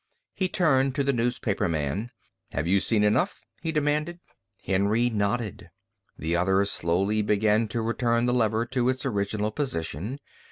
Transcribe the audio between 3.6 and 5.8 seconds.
he demanded. Henry nodded.